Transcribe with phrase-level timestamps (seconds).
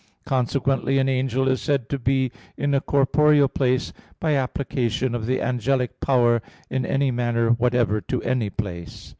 [0.25, 5.39] Consequently an angel is said to be in a corporeal place by application of the
[5.39, 9.09] angelic power in any manner whatever to any place.